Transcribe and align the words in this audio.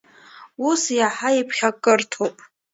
Ус 0.69 0.83
иаҳа 0.97 1.29
иԥхьакырҭоуп! 1.39 2.37